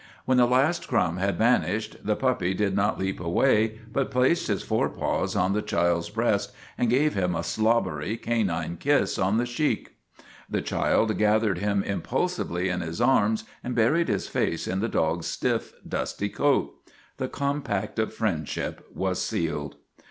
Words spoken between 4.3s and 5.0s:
his fore